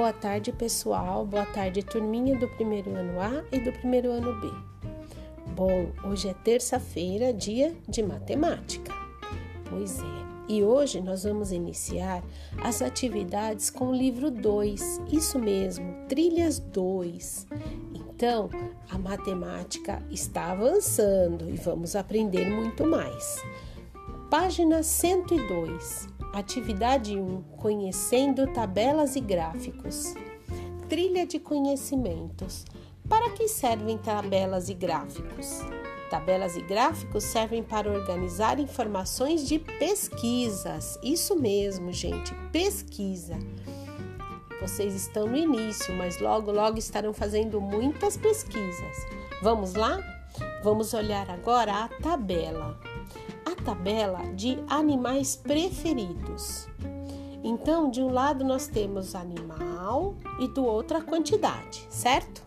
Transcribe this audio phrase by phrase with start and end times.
[0.00, 1.26] Boa tarde, pessoal.
[1.26, 4.50] Boa tarde, turminha do primeiro ano A e do primeiro ano B.
[5.54, 8.94] Bom, hoje é terça-feira, dia de matemática.
[9.68, 10.24] Pois é.
[10.48, 12.24] E hoje nós vamos iniciar
[12.64, 15.02] as atividades com o livro 2.
[15.12, 17.46] Isso mesmo, Trilhas 2.
[17.94, 18.48] Então,
[18.88, 23.44] a matemática está avançando e vamos aprender muito mais.
[24.30, 26.09] Página 102.
[26.32, 30.14] Atividade 1: Conhecendo tabelas e gráficos.
[30.88, 32.64] Trilha de conhecimentos.
[33.08, 35.60] Para que servem tabelas e gráficos?
[36.08, 40.98] Tabelas e gráficos servem para organizar informações de pesquisas.
[41.02, 43.36] Isso mesmo, gente, pesquisa.
[44.60, 48.96] Vocês estão no início, mas logo, logo estarão fazendo muitas pesquisas.
[49.42, 49.98] Vamos lá?
[50.62, 52.89] Vamos olhar agora a tabela
[53.60, 56.68] tabela de animais preferidos.
[57.42, 62.42] Então, de um lado nós temos animal e do outro a quantidade, certo?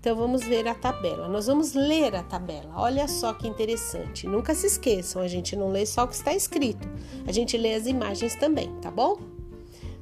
[0.00, 1.26] Então vamos ver a tabela.
[1.26, 2.72] Nós vamos ler a tabela.
[2.76, 4.28] Olha só que interessante.
[4.28, 6.88] Nunca se esqueçam, a gente não lê só o que está escrito.
[7.26, 9.18] A gente lê as imagens também, tá bom?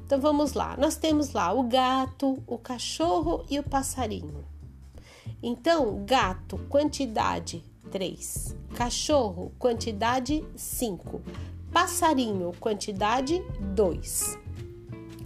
[0.05, 0.77] Então vamos lá.
[0.77, 4.45] Nós temos lá o gato, o cachorro e o passarinho.
[5.41, 8.55] Então, gato, quantidade 3.
[8.75, 11.21] Cachorro, quantidade 5.
[11.71, 13.43] Passarinho, quantidade
[13.75, 14.37] 2.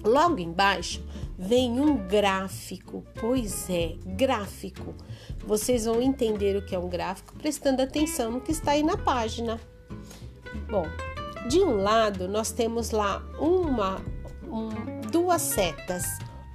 [0.04, 1.04] Logo embaixo
[1.38, 3.04] vem um gráfico.
[3.20, 4.94] Pois é, gráfico.
[5.45, 8.98] Vocês vão entender o que é um gráfico prestando atenção no que está aí na
[8.98, 9.59] página.
[10.70, 10.86] Bom,
[11.50, 14.02] de um lado nós temos lá uma,
[14.48, 16.04] um, duas setas,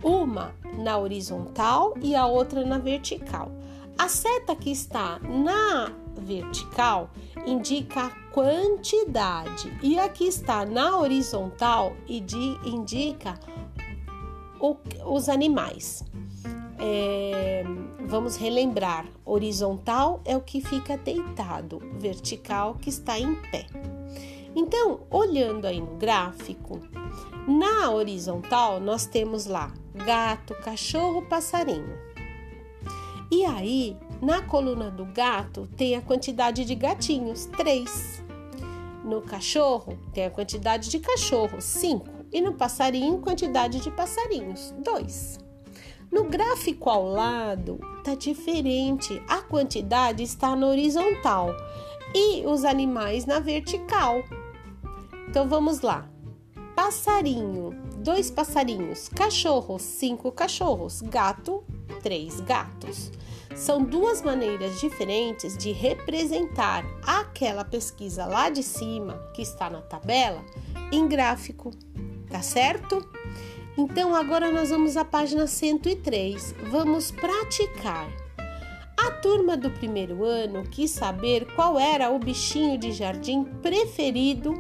[0.03, 3.51] uma na horizontal e a outra na vertical.
[3.99, 7.11] A seta que está na vertical
[7.47, 13.39] indica a quantidade e a que está na horizontal indica
[14.61, 16.05] o, os animais.
[16.79, 17.65] É,
[18.07, 23.67] vamos relembrar: horizontal é o que fica deitado, vertical que está em pé.
[24.55, 26.81] Então, olhando aí no gráfico,
[27.47, 32.16] na horizontal nós temos lá gato, cachorro, passarinho.
[33.31, 38.23] E aí, na coluna do gato, tem a quantidade de gatinhos, 3.
[39.05, 42.07] No cachorro, tem a quantidade de cachorros, 5.
[42.33, 45.39] E no passarinho, quantidade de passarinhos, 2.
[46.11, 49.21] No gráfico ao lado, tá diferente.
[49.29, 51.51] A quantidade está na horizontal
[52.15, 54.23] e os animais na vertical.
[55.29, 56.09] Então vamos lá.
[56.75, 59.09] Passarinho, dois passarinhos.
[59.09, 61.03] Cachorro, cinco cachorros.
[61.03, 61.65] Gato,
[62.03, 63.11] três gatos.
[63.55, 70.45] São duas maneiras diferentes de representar aquela pesquisa lá de cima, que está na tabela,
[70.93, 71.71] em gráfico,
[72.31, 73.09] tá certo?
[73.79, 76.55] Então agora nós vamos à página 103.
[76.71, 78.11] Vamos praticar.
[78.97, 84.55] A turma do primeiro ano quis saber qual era o bichinho de jardim preferido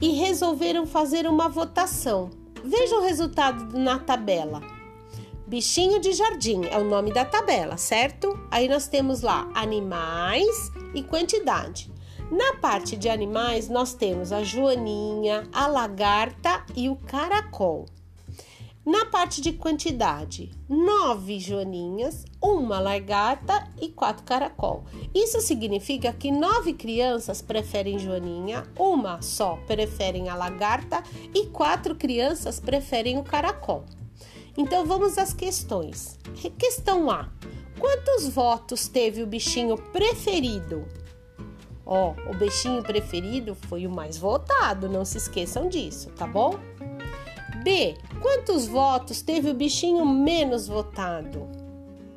[0.00, 2.30] e resolveram fazer uma votação.
[2.64, 4.71] Veja o resultado na tabela.
[5.52, 8.42] Bichinho de jardim é o nome da tabela, certo?
[8.50, 11.92] Aí nós temos lá animais e quantidade.
[12.30, 17.84] Na parte de animais, nós temos a joaninha, a lagarta e o caracol.
[18.82, 24.84] Na parte de quantidade, nove joaninhas, uma lagarta e quatro caracol.
[25.14, 31.02] Isso significa que nove crianças preferem joaninha, uma só preferem a lagarta
[31.34, 33.84] e quatro crianças preferem o caracol.
[34.56, 36.18] Então vamos às questões.
[36.58, 37.30] Questão A:
[37.78, 40.86] Quantos votos teve o bichinho preferido?
[41.84, 46.58] Ó, o bichinho preferido foi o mais votado, não se esqueçam disso, tá bom?
[47.64, 51.48] B: Quantos votos teve o bichinho menos votado?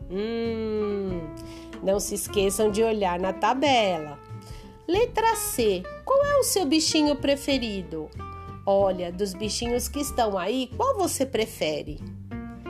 [0.09, 1.21] Hum,
[1.81, 4.19] não se esqueçam de olhar na tabela.
[4.87, 8.09] Letra C: Qual é o seu bichinho preferido?
[8.65, 11.99] Olha, dos bichinhos que estão aí, qual você prefere?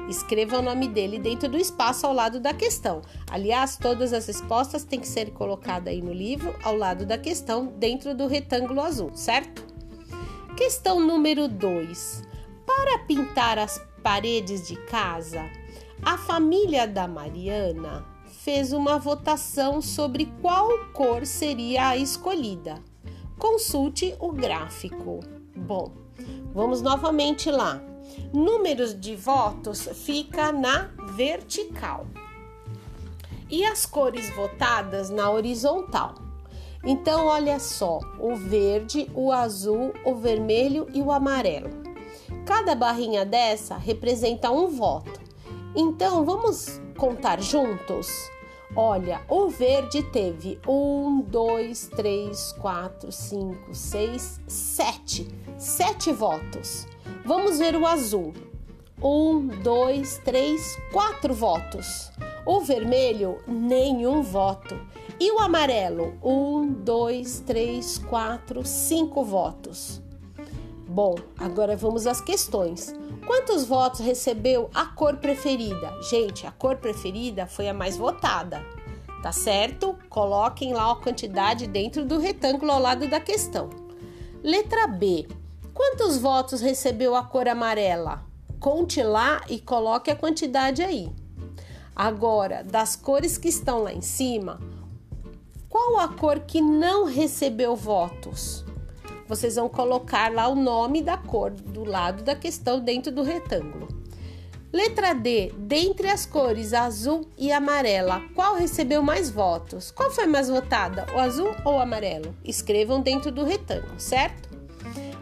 [0.07, 3.01] Escreva o nome dele dentro do espaço ao lado da questão.
[3.29, 7.65] Aliás, todas as respostas têm que ser colocadas aí no livro, ao lado da questão,
[7.65, 9.65] dentro do retângulo azul, certo?
[10.55, 12.23] Questão número 2.
[12.65, 15.43] Para pintar as paredes de casa,
[16.03, 22.79] a família da Mariana fez uma votação sobre qual cor seria a escolhida.
[23.39, 25.19] Consulte o gráfico.
[25.55, 25.91] Bom,
[26.53, 27.81] vamos novamente lá
[28.33, 32.05] números de votos fica na vertical
[33.49, 36.15] e as cores votadas na horizontal.
[36.83, 41.69] Então, olha só: o verde, o azul, o vermelho e o amarelo.
[42.45, 45.19] Cada barrinha dessa representa um voto.
[45.75, 48.07] Então vamos contar juntos?
[48.75, 55.27] Olha, o verde teve um, dois, três, quatro, cinco, seis, sete.
[55.57, 56.87] Sete votos.
[57.25, 58.33] Vamos ver o azul.
[59.01, 62.11] Um, dois, três, quatro votos.
[62.45, 64.79] O vermelho, nenhum voto.
[65.19, 66.13] E o amarelo?
[66.23, 70.03] Um, dois, três, quatro, cinco votos.
[70.87, 72.93] Bom, agora vamos às questões.
[73.25, 75.99] Quantos votos recebeu a cor preferida?
[76.07, 78.63] Gente, a cor preferida foi a mais votada,
[79.23, 79.97] tá certo?
[80.09, 83.71] Coloquem lá a quantidade dentro do retângulo ao lado da questão.
[84.43, 85.27] Letra B.
[85.75, 88.23] Quantos votos recebeu a cor amarela?
[88.59, 91.11] Conte lá e coloque a quantidade aí.
[91.95, 94.59] Agora, das cores que estão lá em cima,
[95.69, 98.65] qual a cor que não recebeu votos?
[99.27, 103.87] vocês vão colocar lá o nome da cor do lado da questão dentro do retângulo.
[104.71, 109.89] Letra D, dentre as cores azul e amarela, qual recebeu mais votos?
[109.89, 112.35] Qual foi mais votada, o azul ou o amarelo?
[112.43, 114.54] Escrevam dentro do retângulo, certo?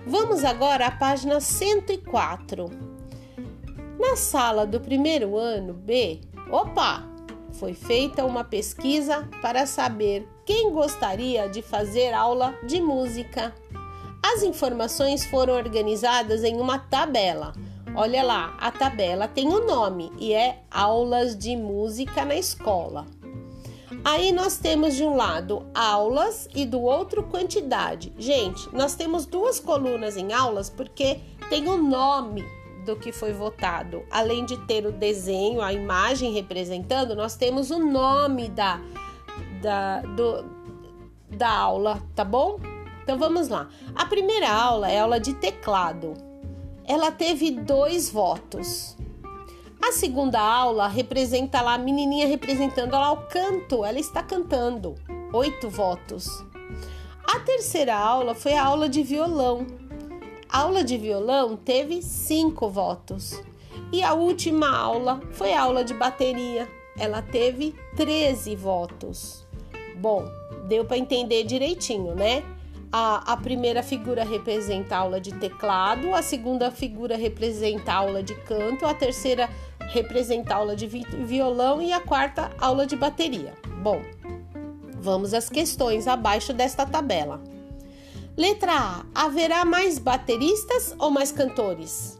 [0.05, 2.69] Vamos agora à página 104.
[3.97, 6.19] Na sala do primeiro ano B,
[6.51, 7.03] opa,
[7.53, 13.55] foi feita uma pesquisa para saber quem gostaria de fazer aula de música.
[14.21, 17.53] As informações foram organizadas em uma tabela.
[17.95, 23.05] Olha lá, a tabela tem o um nome e é Aulas de Música na Escola.
[24.03, 28.13] Aí nós temos de um lado aulas e do outro quantidade.
[28.17, 31.19] Gente, nós temos duas colunas em aulas porque
[31.49, 32.43] tem o nome
[32.85, 34.03] do que foi votado.
[34.11, 38.79] Além de ter o desenho, a imagem representando, nós temos o nome da,
[39.61, 40.45] da, do,
[41.29, 42.59] da aula, tá bom?
[43.03, 43.69] Então vamos lá.
[43.95, 46.13] A primeira aula é aula de teclado.
[46.85, 48.97] Ela teve dois votos.
[49.85, 53.83] A segunda aula representa lá a menininha representando lá o canto.
[53.83, 54.95] Ela está cantando.
[55.33, 56.41] Oito votos.
[57.25, 59.67] A terceira aula foi a aula de violão.
[60.47, 63.43] A aula de violão teve cinco votos.
[63.91, 66.65] E a última aula foi a aula de bateria.
[66.97, 69.45] Ela teve 13 votos.
[69.97, 70.25] Bom,
[70.65, 72.41] deu para entender direitinho, né?
[72.95, 78.21] A, a primeira figura representa a aula de teclado, a segunda figura representa a aula
[78.21, 79.49] de canto, a terceira
[79.89, 83.53] representa a aula de violão e a quarta aula de bateria.
[83.81, 84.01] Bom,
[84.99, 87.41] vamos às questões abaixo desta tabela.
[88.35, 92.17] Letra A: haverá mais bateristas ou mais cantores?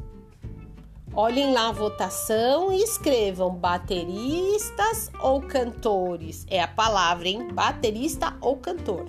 [1.15, 6.45] Olhem lá a votação e escrevam bateristas ou cantores.
[6.49, 7.49] É a palavra, hein?
[7.53, 9.05] Baterista ou cantor.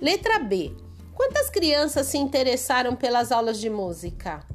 [0.00, 0.70] Letra B.
[1.14, 4.46] Quantas crianças se interessaram pelas aulas de música?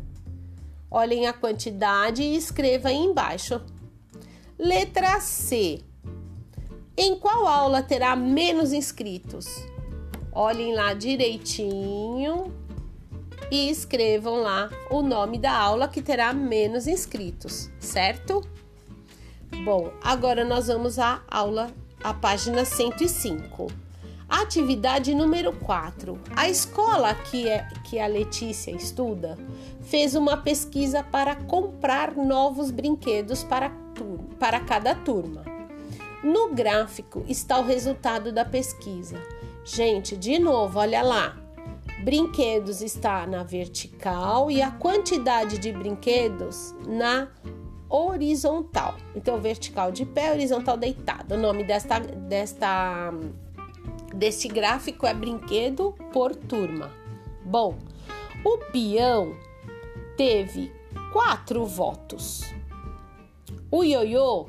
[0.94, 3.60] Olhem a quantidade e escreva aí embaixo.
[4.60, 5.82] Letra C.
[6.96, 9.48] Em qual aula terá menos inscritos?
[10.32, 12.54] Olhem lá direitinho
[13.50, 18.48] e escrevam lá o nome da aula que terá menos inscritos, certo?
[19.66, 21.72] Bom, agora nós vamos à aula,
[22.04, 23.66] à página 105.
[24.30, 26.20] Atividade número 4.
[26.36, 29.38] A escola que, é, que a Letícia estuda
[29.82, 33.72] fez uma pesquisa para comprar novos brinquedos para,
[34.40, 35.44] para cada turma.
[36.24, 39.22] No gráfico está o resultado da pesquisa.
[39.66, 41.38] Gente, de novo, olha lá.
[42.04, 47.30] Brinquedos está na vertical e a quantidade de brinquedos na
[47.90, 48.96] horizontal.
[49.16, 51.36] Então, vertical de pé, horizontal deitado.
[51.36, 53.14] O nome desta, desta
[54.14, 56.92] desse gráfico é brinquedo por turma.
[57.44, 57.78] Bom,
[58.46, 59.36] o peão
[60.16, 60.72] teve
[61.12, 62.44] quatro votos.
[63.72, 64.48] O ioiô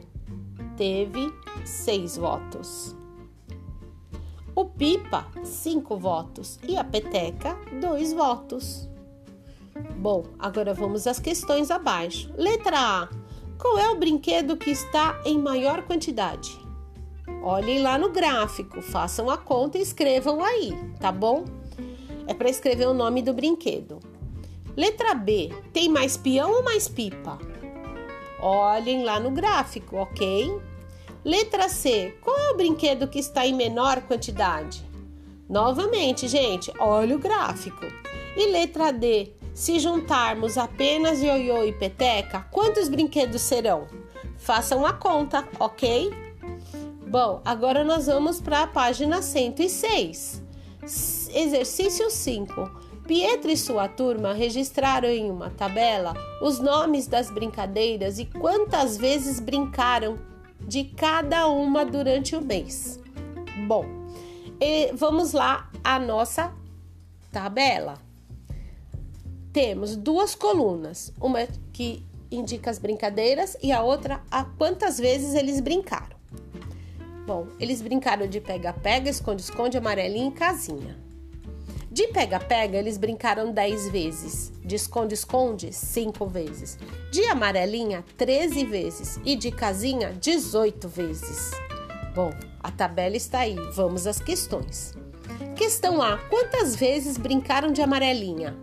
[0.77, 1.33] teve
[1.65, 2.95] seis votos.
[4.55, 6.59] O pipa, cinco votos.
[6.69, 8.89] E a peteca, dois votos.
[9.97, 12.33] Bom, agora vamos às questões abaixo.
[12.37, 13.09] Letra A.
[13.59, 16.64] Qual é o brinquedo que está em maior quantidade?
[17.47, 21.45] Olhem lá no gráfico, façam a conta e escrevam aí, tá bom?
[22.27, 24.01] É para escrever o nome do brinquedo.
[24.75, 27.39] Letra B, tem mais peão ou mais pipa?
[28.41, 30.59] Olhem lá no gráfico, ok?
[31.23, 34.83] Letra C, qual é o brinquedo que está em menor quantidade?
[35.47, 37.85] Novamente, gente, olha o gráfico.
[38.39, 43.87] E letra D, se juntarmos apenas ioiô e peteca, quantos brinquedos serão?
[44.39, 46.25] Façam a conta, ok?
[47.15, 50.43] Bom, agora nós vamos para a página 106.
[51.33, 52.69] Exercício 5.
[53.07, 59.39] Pietro e sua turma registraram em uma tabela os nomes das brincadeiras e quantas vezes
[59.39, 60.19] brincaram
[60.59, 62.99] de cada uma durante o mês.
[63.65, 63.87] Bom,
[64.97, 66.53] vamos lá a nossa
[67.31, 67.97] tabela.
[69.53, 75.61] Temos duas colunas, uma que indica as brincadeiras e a outra a quantas vezes eles
[75.61, 76.24] brincaram.
[77.27, 81.05] Bom, eles brincaram de pega-pega, esconde-esconde, amarelinha e casinha.
[81.91, 84.53] De pega-pega, eles brincaram 10 vezes.
[84.65, 86.77] De esconde-esconde, 5 vezes.
[87.11, 89.21] De amarelinha, 13 vezes.
[89.25, 91.53] E de casinha, 18 vezes.
[92.15, 93.57] Bom, a tabela está aí.
[93.73, 94.93] Vamos às questões.
[95.55, 98.57] Questão A: Quantas vezes brincaram de amarelinha?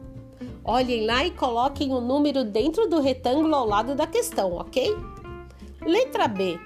[0.64, 4.96] Olhem lá e coloquem o número dentro do retângulo ao lado da questão, ok?
[5.82, 6.60] Letra B: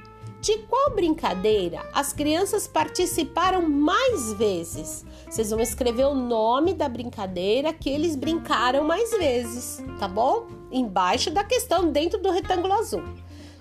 [0.46, 5.04] de qual brincadeira as crianças participaram mais vezes?
[5.28, 10.46] Vocês vão escrever o nome da brincadeira que eles brincaram mais vezes, tá bom?
[10.72, 13.02] Embaixo da questão, dentro do retângulo azul.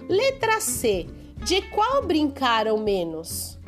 [0.06, 1.06] Letra C.
[1.42, 3.58] De qual brincaram menos?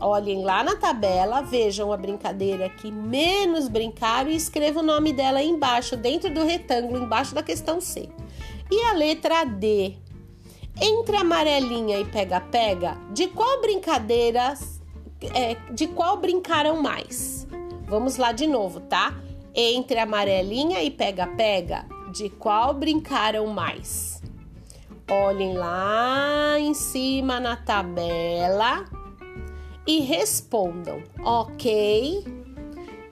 [0.00, 5.40] Olhem lá na tabela, vejam a brincadeira que menos brincaram e escrevam o nome dela
[5.40, 8.08] embaixo, dentro do retângulo, embaixo da questão C.
[8.68, 9.94] E a letra D.
[10.80, 14.54] Entre amarelinha e pega-pega, de qual brincadeira,
[15.32, 17.46] é, de qual brincaram mais?
[17.86, 19.14] Vamos lá de novo, tá?
[19.54, 24.20] Entre amarelinha e pega-pega, de qual brincaram mais?
[25.08, 28.84] Olhem lá em cima na tabela
[29.86, 32.24] e respondam, ok?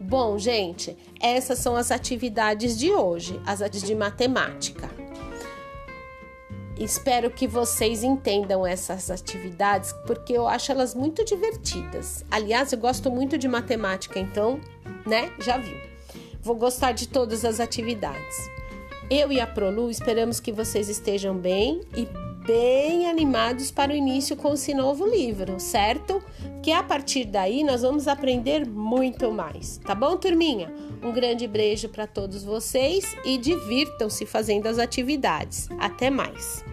[0.01, 5.02] Bom, gente, essas são as atividades de hoje, as de matemática.
[6.79, 12.25] Espero que vocês entendam essas atividades porque eu acho elas muito divertidas.
[12.31, 14.61] Aliás, eu gosto muito de matemática, então,
[15.07, 15.33] né?
[15.41, 15.77] Já viu.
[16.41, 18.37] Vou gostar de todas as atividades.
[19.11, 22.09] Eu e a Prolu esperamos que vocês estejam bem e
[22.47, 26.23] bem animados para o início com esse novo livro, certo?
[26.63, 30.73] Que a partir daí nós vamos aprender muito mais, tá bom, turminha?
[31.03, 35.69] Um grande beijo para todos vocês e divirtam-se fazendo as atividades.
[35.79, 36.72] Até mais!